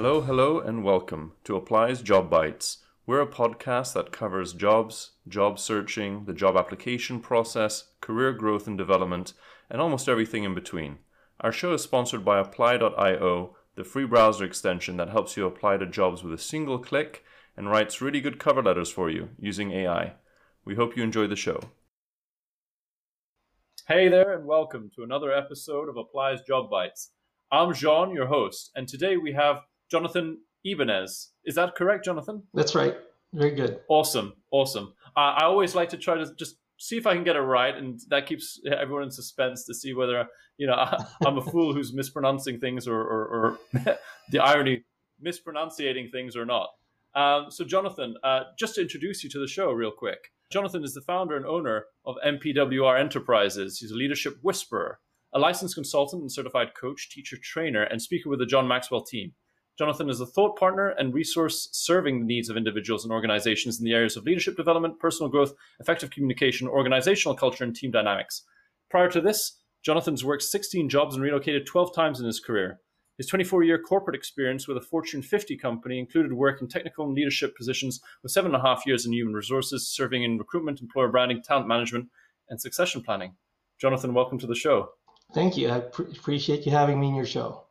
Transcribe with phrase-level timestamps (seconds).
[0.00, 2.84] Hello, hello, and welcome to Apply's Job Bites.
[3.04, 8.78] We're a podcast that covers jobs, job searching, the job application process, career growth and
[8.78, 9.32] development,
[9.68, 10.98] and almost everything in between.
[11.40, 15.86] Our show is sponsored by Apply.io, the free browser extension that helps you apply to
[15.86, 17.24] jobs with a single click
[17.56, 20.12] and writes really good cover letters for you using AI.
[20.64, 21.58] We hope you enjoy the show.
[23.88, 27.10] Hey there, and welcome to another episode of Apply's Job Bites.
[27.50, 31.30] I'm Jean, your host, and today we have Jonathan Ibanez.
[31.44, 32.42] Is that correct, Jonathan?
[32.54, 32.96] That's right.
[33.32, 33.80] Very good.
[33.88, 34.94] Awesome, awesome.
[35.16, 37.74] Uh, I always like to try to just see if I can get it right,
[37.74, 41.74] and that keeps everyone in suspense to see whether you know I, am a fool
[41.74, 43.98] who's mispronouncing things or, or, or
[44.30, 44.84] the irony
[45.20, 46.70] mispronunciating things or not.
[47.14, 50.18] Um, so, Jonathan, uh, just to introduce you to the show real quick.
[50.50, 53.78] Jonathan is the founder and owner of MPWR Enterprises.
[53.78, 54.98] He's a leadership whisperer,
[55.34, 59.34] a licensed consultant and certified coach, teacher, trainer, and speaker with the John Maxwell team.
[59.78, 63.84] Jonathan is a thought partner and resource serving the needs of individuals and organizations in
[63.84, 68.42] the areas of leadership development, personal growth, effective communication, organizational culture, and team dynamics.
[68.90, 72.80] Prior to this, Jonathan's worked 16 jobs and relocated 12 times in his career.
[73.18, 77.14] His 24 year corporate experience with a Fortune 50 company included work in technical and
[77.14, 81.08] leadership positions with seven and a half years in human resources, serving in recruitment, employer
[81.08, 82.08] branding, talent management,
[82.48, 83.36] and succession planning.
[83.80, 84.90] Jonathan, welcome to the show.
[85.34, 85.70] Thank you.
[85.70, 87.67] I pr- appreciate you having me in your show.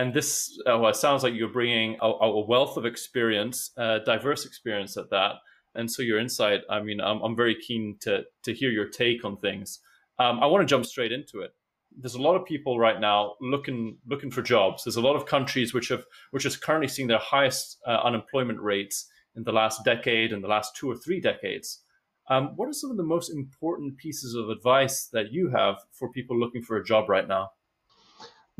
[0.00, 4.46] And this uh, well, sounds like you're bringing a, a wealth of experience, uh, diverse
[4.46, 5.32] experience at that.
[5.74, 9.26] And so your insight, I mean, I'm, I'm very keen to, to hear your take
[9.26, 9.80] on things.
[10.18, 11.50] Um, I want to jump straight into it.
[11.94, 14.84] There's a lot of people right now looking looking for jobs.
[14.84, 18.60] There's a lot of countries which have which is currently seeing their highest uh, unemployment
[18.60, 19.06] rates
[19.36, 21.82] in the last decade and the last two or three decades.
[22.30, 26.10] Um, what are some of the most important pieces of advice that you have for
[26.10, 27.50] people looking for a job right now?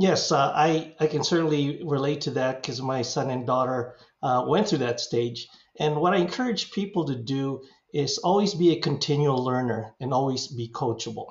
[0.01, 4.47] Yes, uh, I, I can certainly relate to that because my son and daughter uh,
[4.49, 5.47] went through that stage.
[5.79, 7.61] And what I encourage people to do
[7.93, 11.27] is always be a continual learner and always be coachable.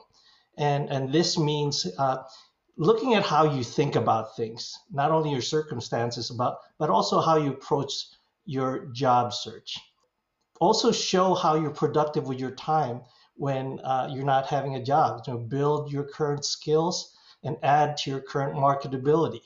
[0.56, 2.18] And, and this means uh,
[2.78, 7.38] looking at how you think about things, not only your circumstances, about, but also how
[7.38, 7.92] you approach
[8.46, 9.80] your job search.
[10.62, 13.02] Also, show how you're productive with your time
[13.34, 15.24] when uh, you're not having a job.
[15.50, 19.42] Build your current skills and add to your current marketability.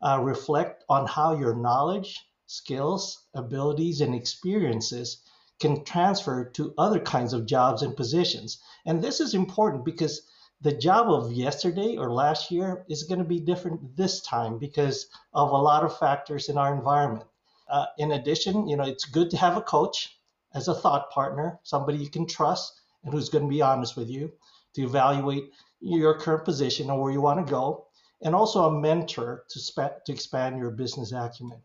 [0.00, 5.22] Uh, reflect on how your knowledge, skills, abilities, and experiences
[5.60, 8.58] can transfer to other kinds of jobs and positions.
[8.84, 10.22] And this is important because
[10.60, 15.06] the job of yesterday or last year is going to be different this time because
[15.34, 17.26] of a lot of factors in our environment.
[17.68, 20.18] Uh, in addition, you know, it's good to have a coach
[20.54, 24.08] as a thought partner, somebody you can trust and who's going to be honest with
[24.08, 24.32] you
[24.74, 25.50] to evaluate
[25.82, 27.86] your current position and where you want to go,
[28.22, 31.60] and also a mentor to, sp- to expand your business acumen.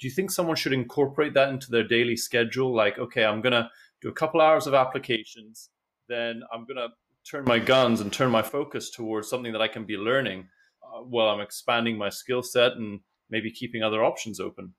[0.00, 2.74] Do you think someone should incorporate that into their daily schedule?
[2.74, 3.68] Like, okay, I'm going to
[4.00, 5.70] do a couple hours of applications,
[6.08, 6.88] then I'm going to
[7.28, 10.48] turn my guns and turn my focus towards something that I can be learning
[10.82, 14.74] uh, while I'm expanding my skill set and maybe keeping other options open.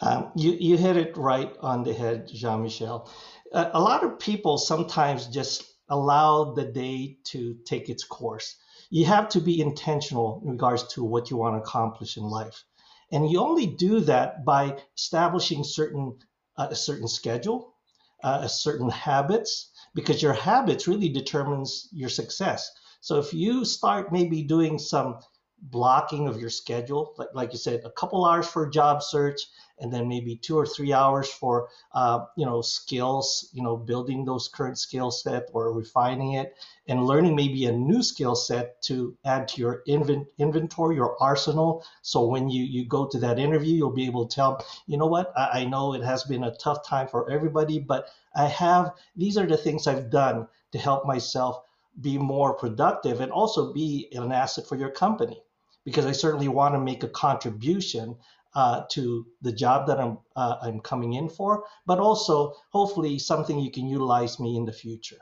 [0.00, 3.12] Um, you, you hit it right on the head, Jean Michel.
[3.52, 8.56] Uh, a lot of people sometimes just allow the day to take its course.
[8.90, 12.64] You have to be intentional in regards to what you want to accomplish in life.
[13.10, 16.18] And you only do that by establishing certain
[16.56, 17.74] uh, a certain schedule,
[18.22, 22.70] uh, a certain habits, because your habits really determines your success.
[23.00, 25.20] So if you start maybe doing some
[25.60, 29.40] blocking of your schedule, like, like you said, a couple hours for a job search,
[29.80, 34.24] and then maybe two or three hours for uh, you know skills, you know, building
[34.24, 36.54] those current skill set or refining it,
[36.86, 41.84] and learning maybe a new skill set to add to your invent- inventory, your arsenal.
[42.02, 45.06] So when you you go to that interview, you'll be able to tell, you know
[45.06, 48.92] what, I, I know it has been a tough time for everybody, but I have
[49.16, 51.62] these are the things I've done to help myself
[52.00, 55.42] be more productive and also be an asset for your company
[55.88, 58.14] because I certainly want to make a contribution
[58.54, 63.58] uh, to the job that I'm uh, I'm coming in for, but also hopefully something
[63.58, 65.16] you can utilize me in the future.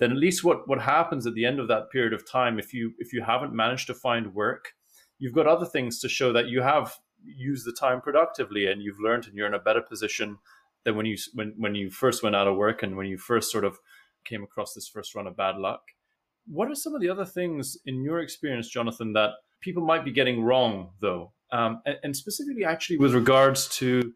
[0.00, 2.74] Then at least what what happens at the end of that period of time, if
[2.74, 4.72] you if you haven't managed to find work,
[5.20, 9.00] you've got other things to show that you have used the time productively and you've
[9.00, 10.38] learned and you're in a better position
[10.84, 13.52] than when you when when you first went out of work and when you first
[13.52, 13.78] sort of
[14.24, 15.82] came across this first run of bad luck.
[16.46, 19.30] What are some of the other things in your experience, Jonathan, that
[19.64, 24.12] people might be getting wrong though, um, and, and, specifically actually with regards to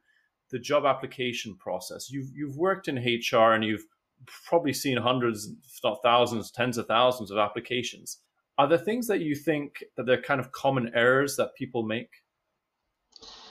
[0.51, 2.11] the job application process.
[2.11, 3.87] You've you've worked in HR and you've
[4.47, 8.19] probably seen hundreds, if not thousands, tens of thousands of applications.
[8.59, 12.11] Are there things that you think that they're kind of common errors that people make?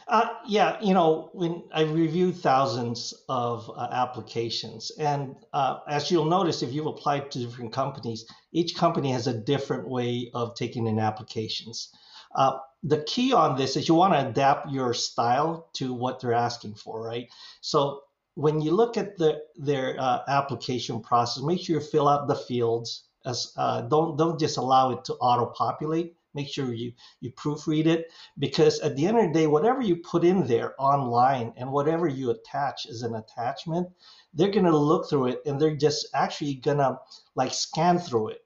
[0.07, 6.25] Uh, yeah, you know, when I reviewed thousands of uh, applications, and uh, as you'll
[6.25, 10.88] notice, if you've applied to different companies, each company has a different way of taking
[10.88, 11.89] in applications.
[12.33, 16.31] Uh, the key on this is you want to adapt your style to what they're
[16.33, 17.27] asking for, right?
[17.59, 18.04] So
[18.36, 22.36] when you look at the, their uh, application process, make sure you fill out the
[22.36, 23.04] fields.
[23.25, 27.86] As uh, don't don't just allow it to auto populate make sure you you proofread
[27.86, 28.12] it.
[28.38, 32.08] Because at the end of the day whatever you put in there online and whatever
[32.08, 33.88] you attach as an attachment
[34.34, 36.98] they're going to look through it and they're just actually going to
[37.36, 38.42] like scan through it.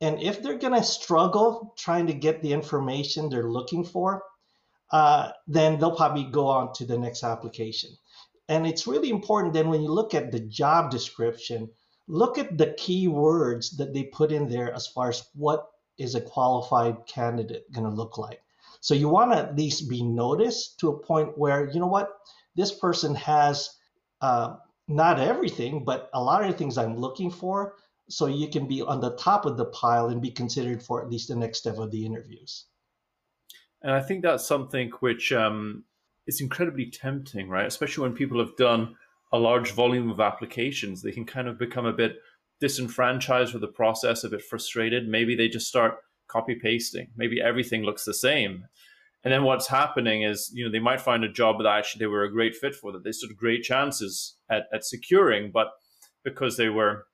[0.00, 4.22] And if they're going to struggle trying to get the information they're looking for
[4.92, 7.90] uh, then they'll probably go on to the next application.
[8.48, 11.68] And it's really important then when you look at the job description
[12.08, 15.66] look at the keywords that they put in there as far as what
[15.98, 18.40] is a qualified candidate going to look like?
[18.80, 22.10] So you want to at least be noticed to a point where, you know what,
[22.54, 23.70] this person has
[24.20, 24.56] uh,
[24.88, 27.74] not everything, but a lot of the things I'm looking for.
[28.08, 31.10] So you can be on the top of the pile and be considered for at
[31.10, 32.66] least the next step of the interviews.
[33.82, 35.84] And I think that's something which um,
[36.26, 37.66] is incredibly tempting, right?
[37.66, 38.96] Especially when people have done
[39.32, 42.18] a large volume of applications, they can kind of become a bit
[42.60, 45.08] disenfranchised with the process, a bit frustrated.
[45.08, 45.96] Maybe they just start
[46.28, 47.08] copy pasting.
[47.16, 48.64] Maybe everything looks the same.
[49.24, 52.06] And then what's happening is, you know, they might find a job that actually they
[52.06, 55.68] were a great fit for, that they stood great chances at, at securing, but
[56.24, 57.06] because they were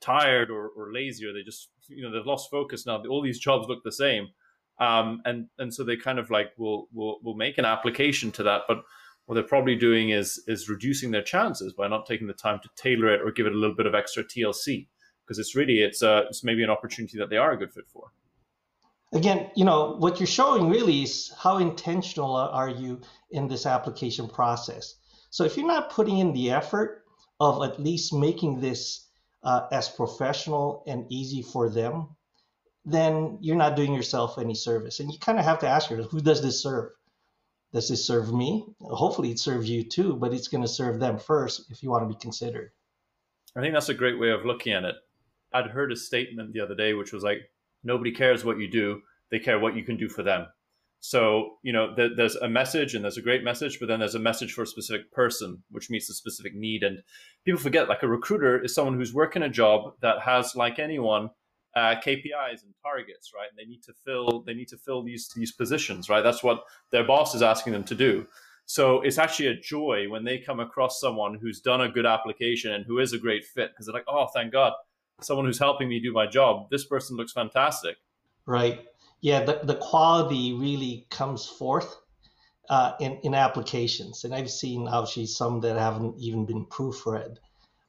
[0.00, 3.02] tired or, or lazy or they just, you know, they've lost focus now.
[3.04, 4.28] All these jobs look the same.
[4.80, 8.42] Um, and, and so they kind of like will, will, will make an application to
[8.44, 8.62] that.
[8.66, 8.82] But
[9.32, 12.68] what they're probably doing is is reducing their chances by not taking the time to
[12.76, 14.88] tailor it or give it a little bit of extra TLC
[15.24, 17.88] because it's really it's uh, it's maybe an opportunity that they are a good fit
[17.90, 18.12] for.
[19.14, 23.00] Again, you know what you're showing really is how intentional are you
[23.30, 24.96] in this application process.
[25.30, 27.02] So if you're not putting in the effort
[27.40, 29.08] of at least making this
[29.42, 32.16] uh, as professional and easy for them,
[32.84, 35.00] then you're not doing yourself any service.
[35.00, 36.90] And you kind of have to ask yourself, who does this serve?
[37.72, 38.66] Does this serve me?
[38.80, 42.04] Hopefully, it serves you too, but it's going to serve them first if you want
[42.04, 42.70] to be considered.
[43.56, 44.96] I think that's a great way of looking at it.
[45.54, 47.50] I'd heard a statement the other day, which was like,
[47.82, 50.46] nobody cares what you do, they care what you can do for them.
[51.00, 54.14] So, you know, th- there's a message and there's a great message, but then there's
[54.14, 56.84] a message for a specific person, which meets a specific need.
[56.84, 57.02] And
[57.44, 61.30] people forget like a recruiter is someone who's working a job that has, like anyone,
[61.74, 63.48] uh, KPIs and targets, right?
[63.48, 66.22] And they need to fill they need to fill these these positions, right?
[66.22, 68.26] That's what their boss is asking them to do.
[68.66, 72.72] So it's actually a joy when they come across someone who's done a good application
[72.72, 74.72] and who is a great fit because they're like, oh, thank God,
[75.20, 76.68] someone who's helping me do my job.
[76.70, 77.96] This person looks fantastic.
[78.46, 78.86] Right.
[79.20, 79.44] Yeah.
[79.44, 81.96] The, the quality really comes forth
[82.68, 84.24] uh, in, in applications.
[84.24, 87.36] And I've seen obviously some that haven't even been proofread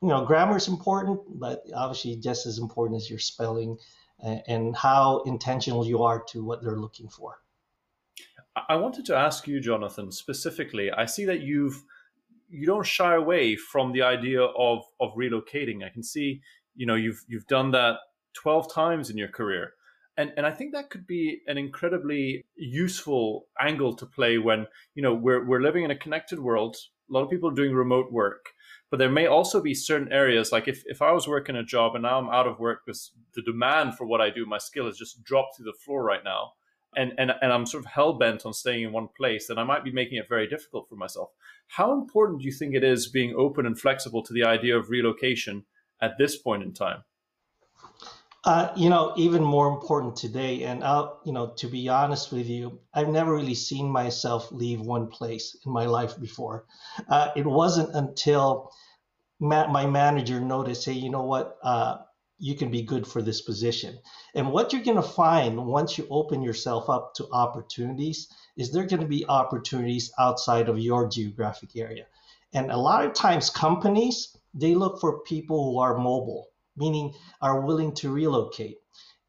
[0.03, 3.77] you know, grammar is important, but obviously just as important as your spelling
[4.19, 7.39] and how intentional you are to what they're looking for.
[8.67, 10.91] I wanted to ask you, Jonathan, specifically.
[10.91, 11.81] I see that you've
[12.49, 15.85] you don't shy away from the idea of of relocating.
[15.85, 16.41] I can see,
[16.75, 17.99] you know, you've you've done that
[18.33, 19.73] twelve times in your career,
[20.17, 25.01] and and I think that could be an incredibly useful angle to play when you
[25.01, 26.75] know we're we're living in a connected world.
[27.09, 28.52] A lot of people are doing remote work
[28.93, 31.95] but there may also be certain areas like if, if i was working a job
[31.95, 34.85] and now i'm out of work because the demand for what i do my skill
[34.85, 36.51] has just dropped to the floor right now.
[36.95, 39.83] And, and, and i'm sort of hell-bent on staying in one place then i might
[39.83, 41.29] be making it very difficult for myself.
[41.69, 44.91] How important do you think it is being open and flexible to the idea of
[44.91, 45.65] relocation
[45.99, 47.03] at this point in time?
[48.45, 52.45] Uh, you know, even more important today, and I'll, you know, to be honest with
[52.45, 56.65] you, I've never really seen myself leave one place in my life before.
[57.07, 58.69] Uh, it wasn't until
[59.43, 61.97] ma- my manager noticed, hey, you know what, uh,
[62.39, 63.99] you can be good for this position.
[64.33, 68.85] And what you're going to find once you open yourself up to opportunities is there
[68.85, 72.05] going to be opportunities outside of your geographic area.
[72.53, 77.61] And a lot of times, companies they look for people who are mobile meaning are
[77.61, 78.77] willing to relocate.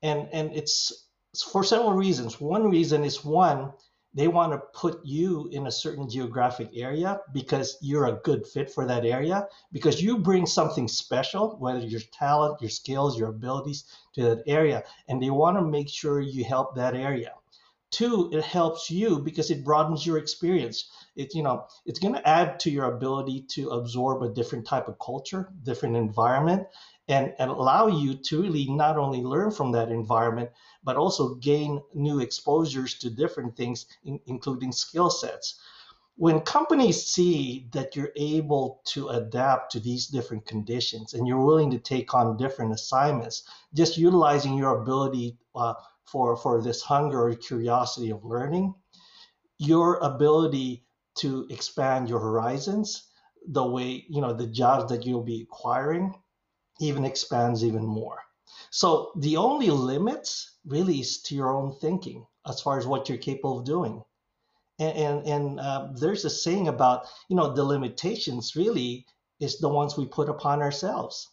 [0.02, 1.08] And, and it's
[1.52, 2.40] for several reasons.
[2.40, 3.72] One reason is one,
[4.14, 8.70] they want to put you in a certain geographic area because you're a good fit
[8.70, 13.84] for that area, because you bring something special, whether your talent, your skills, your abilities
[14.14, 17.32] to that area, and they want to make sure you help that area.
[17.94, 20.78] Two, it helps you because it broadens your experience.
[21.14, 24.88] It, you know, it's going to add to your ability to absorb a different type
[24.88, 26.62] of culture, different environment,
[27.06, 30.50] and, and allow you to really not only learn from that environment,
[30.82, 35.46] but also gain new exposures to different things, in, including skill sets.
[36.16, 41.70] when companies see that you're able to adapt to these different conditions and you're willing
[41.70, 43.42] to take on different assignments,
[43.74, 45.74] just utilizing your ability uh,
[46.06, 48.74] for, for this hunger or curiosity of learning,
[49.58, 50.84] your ability
[51.16, 53.08] to expand your horizons,
[53.46, 56.14] the way, you know, the jobs that you'll be acquiring
[56.80, 58.18] even expands even more.
[58.70, 63.18] So the only limits really is to your own thinking as far as what you're
[63.18, 64.02] capable of doing.
[64.78, 69.06] And and, and uh, there's a saying about you know the limitations really
[69.40, 71.30] is the ones we put upon ourselves.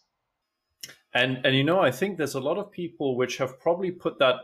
[1.14, 4.20] And and you know i think there's a lot of people which have probably put
[4.20, 4.36] that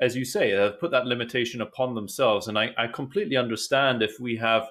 [0.00, 4.18] as you say have put that limitation upon themselves and i, I completely understand if
[4.20, 4.68] we have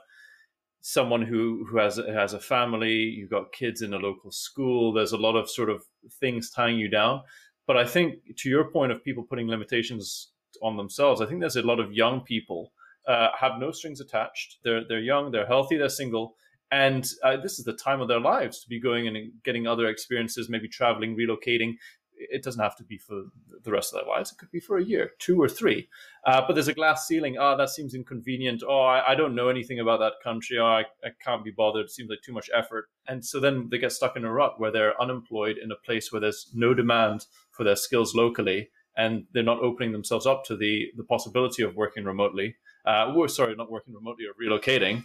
[0.82, 5.12] someone who who has has a family you've got kids in a local school there's
[5.12, 5.84] a lot of sort of
[6.20, 7.22] things tying you down
[7.66, 10.32] but i think to your point of people putting limitations
[10.62, 12.72] on themselves i think there's a lot of young people
[13.08, 14.58] uh, have no strings attached.
[14.64, 16.36] They're they're young, they're healthy, they're single,
[16.72, 19.88] and uh, this is the time of their lives to be going and getting other
[19.88, 21.76] experiences, maybe traveling, relocating.
[22.18, 23.24] It doesn't have to be for
[23.64, 24.32] the rest of their lives.
[24.32, 25.90] It could be for a year, two or three.
[26.26, 27.38] Uh, but there's a glass ceiling.
[27.40, 28.64] Oh, that seems inconvenient.
[28.68, 30.58] Oh, I, I don't know anything about that country.
[30.60, 31.86] Oh, I, I can't be bothered.
[31.86, 32.90] It seems like too much effort.
[33.08, 36.12] And so then they get stuck in a rut where they're unemployed in a place
[36.12, 40.58] where there's no demand for their skills locally and they're not opening themselves up to
[40.58, 42.56] the the possibility of working remotely
[42.88, 45.04] uh, we're sorry, not working remotely or relocating.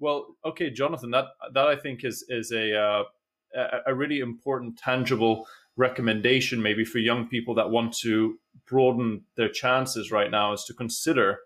[0.00, 3.04] Well, okay, Jonathan, that that I think is is a uh,
[3.86, 5.46] a really important, tangible
[5.78, 10.74] recommendation, maybe for young people that want to broaden their chances right now, is to
[10.74, 11.38] consider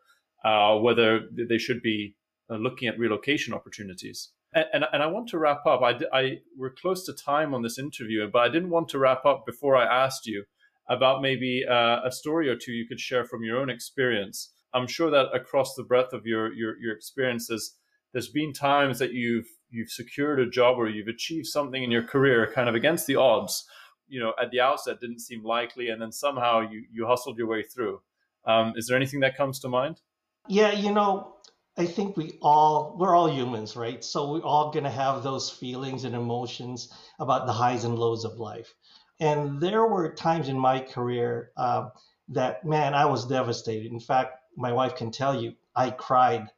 [0.45, 2.17] uh, whether they should be
[2.51, 4.31] uh, looking at relocation opportunities.
[4.53, 5.83] And, and, and, I want to wrap up.
[5.83, 9.25] I, I we're close to time on this interview, but I didn't want to wrap
[9.25, 10.45] up before I asked you
[10.89, 14.87] about maybe uh, a story or two you could share from your own experience I'm
[14.87, 17.77] sure that across the breadth of your your, your experiences,
[18.13, 22.03] there's been times that you've you've secured a job or you've achieved something in your
[22.03, 23.65] career kind of against the odds.
[24.13, 27.47] You know, at the outset didn't seem likely, and then somehow you you hustled your
[27.47, 28.01] way through.
[28.45, 30.01] Um, is there anything that comes to mind?
[30.49, 31.37] Yeah, you know,
[31.79, 34.05] I think we all we're all humans, right?
[34.05, 38.35] So we're all gonna have those feelings and emotions about the highs and lows of
[38.39, 38.75] life.
[39.19, 41.89] And there were times in my career uh,
[42.29, 43.93] that man, I was devastated.
[43.93, 46.49] In fact, my wife can tell you, I cried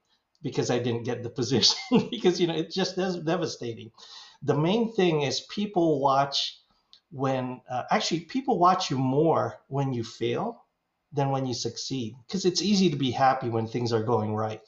[0.43, 3.93] because I didn't get the position because you know it's just devastating.
[4.43, 6.59] The main thing is people watch
[7.15, 10.65] when uh, actually people watch you more when you fail
[11.13, 14.61] than when you succeed because it's easy to be happy when things are going right.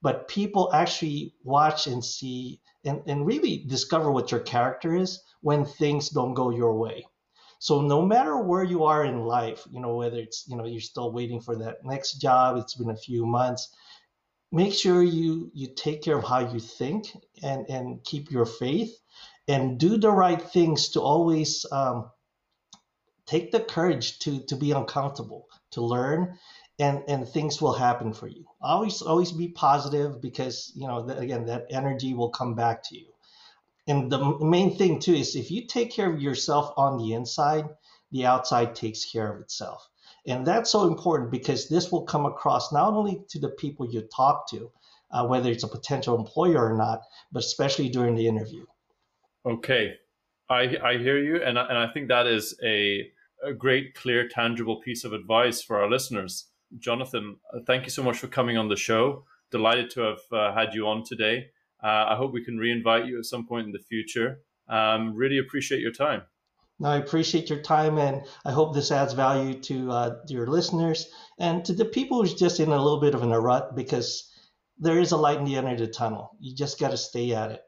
[0.00, 5.64] But people actually watch and see and, and really discover what your character is when
[5.64, 7.04] things don't go your way.
[7.58, 10.80] So no matter where you are in life, you know, whether it's, you know, you're
[10.80, 13.74] still waiting for that next job, it's been a few months,
[14.52, 17.06] make sure you you take care of how you think
[17.42, 18.96] and and keep your faith
[19.52, 22.10] and do the right things to always um,
[23.26, 26.38] take the courage to to be uncomfortable to learn
[26.78, 28.46] and and things will happen for you.
[28.62, 33.08] Always always be positive because you know again that energy will come back to you.
[33.86, 37.68] And the main thing too is if you take care of yourself on the inside
[38.10, 39.86] the outside takes care of itself.
[40.26, 44.02] And that's so important because this will come across not only to the people you
[44.02, 44.70] talk to
[45.10, 48.64] uh, whether it's a potential employer or not but especially during the interview
[49.46, 49.94] okay
[50.50, 53.10] i i hear you and I, and I think that is a
[53.44, 58.18] a great clear tangible piece of advice for our listeners jonathan thank you so much
[58.18, 61.46] for coming on the show delighted to have uh, had you on today
[61.82, 64.40] uh, I hope we can reinvite you at some point in the future.
[64.68, 66.22] Um, really appreciate your time.
[66.78, 71.08] No, I appreciate your time, and I hope this adds value to uh, your listeners
[71.38, 74.30] and to the people who's just in a little bit of a rut because
[74.78, 76.30] there is a light in the end of the tunnel.
[76.40, 77.60] You just got to stay at it.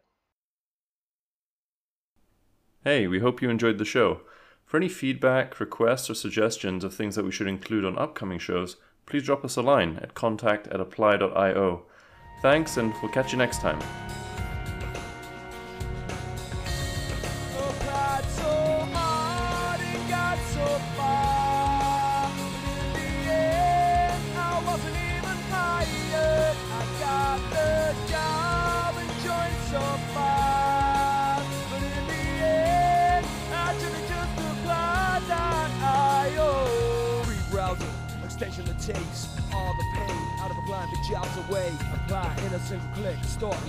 [2.85, 4.21] Hey, we hope you enjoyed the show.
[4.67, 8.77] For any feedback, requests, or suggestions of things that we should include on upcoming shows,
[9.07, 11.83] please drop us a line at contact at apply.io.
[12.43, 13.81] Thanks, and we'll catch you next time.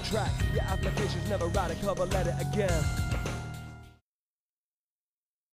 [0.10, 0.32] Track.
[0.54, 3.05] Your application's never write a cover letter again.